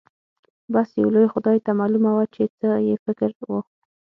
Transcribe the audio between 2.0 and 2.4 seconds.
وه